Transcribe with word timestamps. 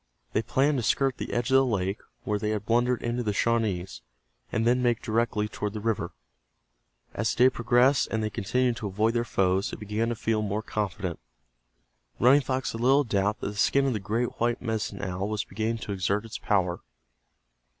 They 0.33 0.41
planned 0.41 0.77
to 0.79 0.83
skirt 0.83 1.17
the 1.19 1.31
edge 1.31 1.51
of 1.51 1.55
the 1.55 1.63
lake 1.63 1.99
where 2.23 2.39
they 2.39 2.49
had 2.49 2.65
blundered 2.65 3.03
into 3.03 3.21
the 3.21 3.33
Shawnees, 3.33 4.01
and 4.51 4.65
then 4.65 4.81
make 4.81 5.03
directly 5.03 5.47
toward 5.47 5.73
the 5.73 5.79
river. 5.79 6.11
As 7.13 7.35
the 7.35 7.43
day 7.43 7.49
progressed 7.51 8.07
and 8.09 8.23
they 8.23 8.31
continued 8.31 8.77
to 8.77 8.87
avoid 8.87 9.13
their 9.13 9.23
foes 9.23 9.69
they 9.69 9.77
began 9.77 10.09
to 10.09 10.15
feel 10.15 10.41
more 10.41 10.63
confident. 10.63 11.19
Running 12.19 12.41
Fox 12.41 12.71
had 12.71 12.81
little 12.81 13.03
doubt 13.03 13.41
that 13.41 13.49
the 13.49 13.55
skin 13.55 13.85
of 13.85 13.93
the 13.93 13.99
great 13.99 14.39
white 14.39 14.59
Medicine 14.59 15.03
Owl 15.03 15.29
was 15.29 15.43
beginning 15.43 15.77
to 15.83 15.91
exert 15.91 16.25
its 16.25 16.39
power. 16.39 16.79